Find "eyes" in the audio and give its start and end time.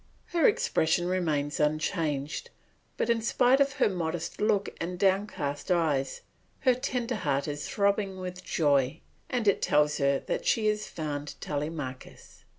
5.69-6.21